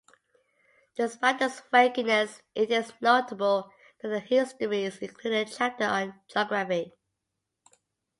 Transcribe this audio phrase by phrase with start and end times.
[0.97, 6.93] Despite this vagueness it is notable that the "Histories" include a chapter on geography.